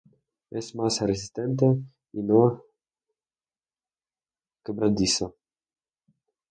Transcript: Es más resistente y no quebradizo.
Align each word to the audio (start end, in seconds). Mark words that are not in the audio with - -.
Es 0.49 0.73
más 0.73 0.99
resistente 1.01 1.67
y 2.13 2.23
no 2.23 2.63
quebradizo. 4.65 5.35